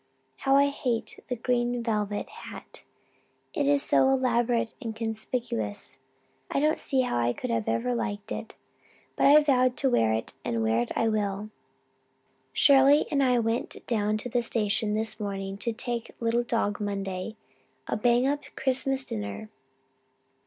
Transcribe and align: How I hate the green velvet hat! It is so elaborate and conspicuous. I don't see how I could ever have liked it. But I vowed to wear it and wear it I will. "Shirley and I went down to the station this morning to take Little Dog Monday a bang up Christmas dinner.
How 0.37 0.55
I 0.55 0.69
hate 0.69 1.19
the 1.29 1.35
green 1.35 1.83
velvet 1.83 2.27
hat! 2.27 2.81
It 3.53 3.67
is 3.67 3.83
so 3.83 4.09
elaborate 4.11 4.73
and 4.81 4.95
conspicuous. 4.95 5.99
I 6.49 6.59
don't 6.59 6.79
see 6.79 7.01
how 7.01 7.19
I 7.19 7.33
could 7.33 7.51
ever 7.51 7.71
have 7.87 7.95
liked 7.97 8.31
it. 8.31 8.55
But 9.15 9.27
I 9.27 9.43
vowed 9.43 9.77
to 9.77 9.91
wear 9.91 10.11
it 10.13 10.33
and 10.43 10.63
wear 10.63 10.79
it 10.79 10.91
I 10.95 11.07
will. 11.07 11.51
"Shirley 12.51 13.05
and 13.11 13.21
I 13.21 13.37
went 13.37 13.85
down 13.85 14.17
to 14.17 14.29
the 14.29 14.41
station 14.41 14.95
this 14.95 15.19
morning 15.19 15.55
to 15.59 15.71
take 15.71 16.15
Little 16.19 16.41
Dog 16.41 16.79
Monday 16.81 17.35
a 17.87 17.95
bang 17.95 18.25
up 18.25 18.39
Christmas 18.55 19.05
dinner. 19.05 19.49